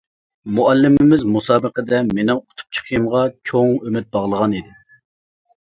مۇئەللىمىمىز 0.59 1.25
مۇسابىقىدە 1.35 1.99
مېنىڭ 2.09 2.41
ئۇتۇپ 2.41 2.79
چىقىشىمغا 2.79 3.23
چوڭ 3.53 3.73
ئۈمىد 3.79 4.11
باغلىغانىدى. 4.19 4.67